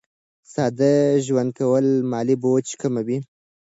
ساده 0.53 0.93
ژوند 1.25 1.51
کول 1.57 1.85
مالي 2.11 2.35
بوج 2.43 2.67
کموي. 2.81 3.17